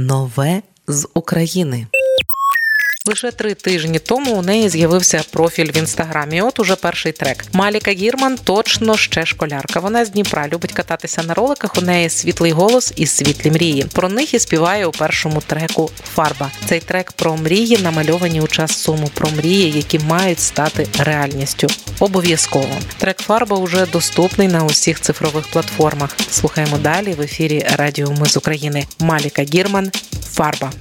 [0.00, 1.86] Нове з України.
[3.08, 6.42] Лише три тижні тому у неї з'явився профіль в інстаграмі.
[6.42, 7.44] От уже перший трек.
[7.52, 9.80] Маліка Гірман точно ще школярка.
[9.80, 11.76] Вона з Дніпра любить кататися на роликах.
[11.78, 13.86] У неї світлий голос і світлі мрії.
[13.92, 16.50] Про них і співає у першому треку Фарба.
[16.66, 21.66] Цей трек про мрії намальовані у час суму, про мрії, які мають стати реальністю.
[21.98, 26.16] Обов'язково трек Фарба уже доступний на усіх цифрових платформах.
[26.30, 28.86] Слухаємо далі в ефірі Радіо Ми з України.
[28.98, 29.90] Маліка Гірман.
[30.32, 30.72] Фарба.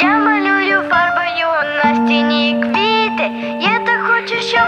[0.00, 1.48] Я малюю фарбою
[1.84, 3.30] на стіні квіти.
[3.60, 4.67] Я так хочу, щоб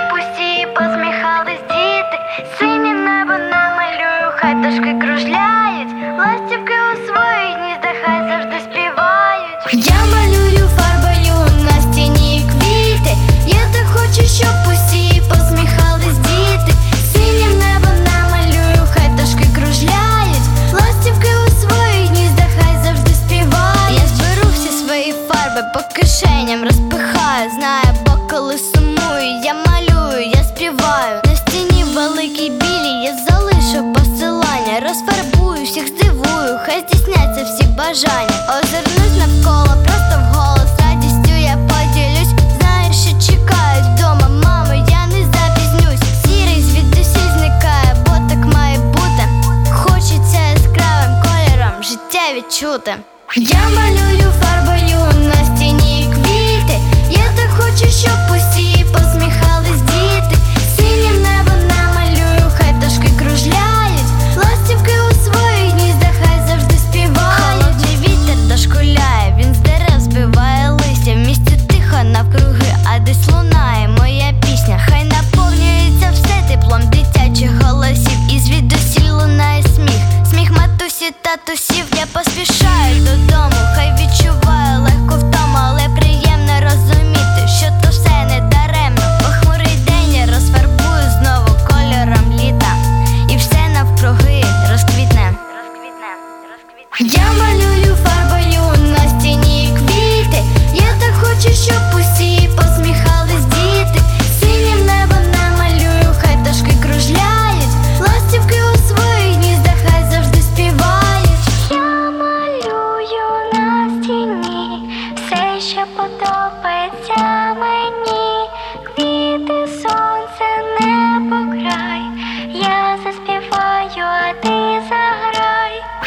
[35.01, 38.59] Розфарбую, всіх здивую, хай здійсняться всі бажання.
[38.59, 42.35] Озирнусь навколо, просто вголос радістю я поділюсь.
[42.59, 46.01] Знаю, що чекають вдома, мамо, я не запізнюсь.
[46.25, 49.25] Сірий звідусіль зникає, бо так має бути.
[49.73, 52.95] Хочеться яскравим кольором життя відчути.
[53.37, 56.79] Я малюю фарбою на стіні квіти.
[57.11, 58.30] Я так хочу, щоб
[81.10, 81.86] матусі татусів,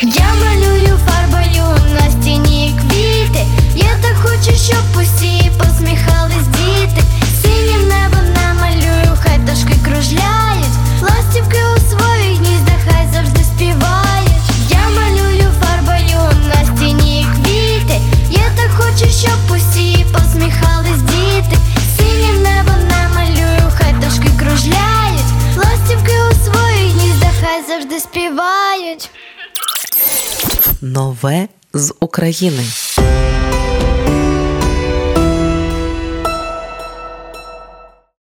[0.06, 3.46] Я малюю фарбою на стіні квіти.
[3.76, 7.02] Я так хочу, щоб усі посміхались діти.
[7.42, 10.76] Синім небо намалюю, хай дошки кружляють.
[11.02, 14.32] Ластівки у своїх гніздах хай завжди співають.
[14.70, 18.00] Я малюю фарбою на стіні квіти.
[18.30, 21.58] Я так хочу, щоб усі посміхались діти.
[21.98, 25.30] Синім небо намалюю, хай дошки кружляють.
[25.58, 29.10] Ластівки у своїх гніздах хай завжди співають.
[30.86, 32.64] Нове з України.